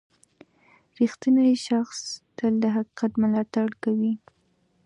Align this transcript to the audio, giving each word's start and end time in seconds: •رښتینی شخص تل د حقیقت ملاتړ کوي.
•رښتینی 0.97 1.51
شخص 1.67 1.99
تل 2.37 2.53
د 2.63 2.63
حقیقت 2.75 3.11
ملاتړ 3.23 3.67
کوي. 3.83 4.13